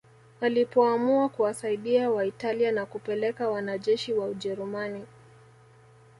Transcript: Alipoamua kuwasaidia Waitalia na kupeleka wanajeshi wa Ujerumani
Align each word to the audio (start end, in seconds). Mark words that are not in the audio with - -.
Alipoamua 0.41 1.29
kuwasaidia 1.29 2.09
Waitalia 2.11 2.71
na 2.71 2.85
kupeleka 2.85 3.49
wanajeshi 3.49 4.13
wa 4.13 4.27
Ujerumani 4.27 5.05